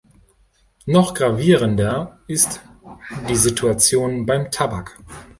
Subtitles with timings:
[0.87, 2.61] Noch gravierender ist
[3.29, 4.97] die Situation beim Tabak.